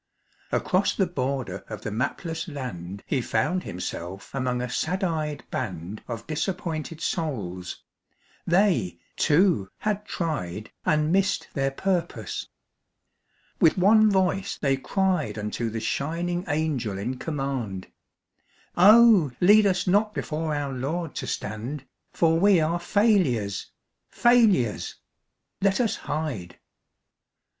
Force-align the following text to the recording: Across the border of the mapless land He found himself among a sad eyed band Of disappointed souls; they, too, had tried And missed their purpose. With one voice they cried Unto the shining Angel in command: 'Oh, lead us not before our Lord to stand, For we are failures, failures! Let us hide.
Across 0.51 0.95
the 0.95 1.05
border 1.05 1.63
of 1.69 1.83
the 1.83 1.91
mapless 1.91 2.47
land 2.47 3.03
He 3.05 3.21
found 3.21 3.61
himself 3.61 4.33
among 4.33 4.59
a 4.59 4.67
sad 4.67 5.03
eyed 5.03 5.43
band 5.51 6.01
Of 6.07 6.25
disappointed 6.25 6.99
souls; 6.99 7.83
they, 8.47 8.97
too, 9.15 9.69
had 9.77 10.03
tried 10.05 10.71
And 10.87 11.11
missed 11.11 11.49
their 11.53 11.69
purpose. 11.69 12.47
With 13.59 13.77
one 13.77 14.09
voice 14.09 14.57
they 14.57 14.75
cried 14.75 15.37
Unto 15.37 15.69
the 15.69 15.79
shining 15.79 16.45
Angel 16.47 16.97
in 16.97 17.17
command: 17.19 17.85
'Oh, 18.75 19.31
lead 19.39 19.67
us 19.67 19.85
not 19.85 20.15
before 20.15 20.55
our 20.55 20.73
Lord 20.73 21.13
to 21.17 21.27
stand, 21.27 21.85
For 22.11 22.39
we 22.39 22.59
are 22.59 22.79
failures, 22.79 23.71
failures! 24.09 24.95
Let 25.61 25.79
us 25.79 25.95
hide. 25.95 26.57